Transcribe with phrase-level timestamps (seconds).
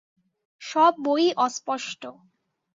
[0.61, 2.01] সব বইই অস্পষ্ট।